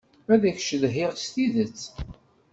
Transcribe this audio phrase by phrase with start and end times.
[0.33, 1.81] Ad k-cedhiɣ s tidet.